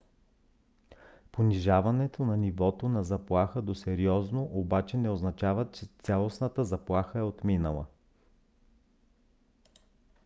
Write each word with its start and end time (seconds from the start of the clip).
понижаването 1.31 2.25
на 2.25 2.37
нивото 2.37 2.89
на 2.89 3.03
заплаха 3.03 3.61
до 3.61 3.75
сериозно 3.75 4.43
обаче 4.43 4.97
не 4.97 5.09
означава 5.09 5.71
че 5.71 5.85
цялостната 6.03 6.63
заплаха 6.65 7.19
е 7.19 7.23
отминала. 7.23 7.85